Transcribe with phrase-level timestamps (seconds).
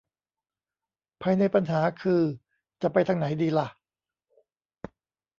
[1.21, 2.21] ภายในปัญหาคือ
[2.81, 3.67] จะไปทางไหนดีล่ะ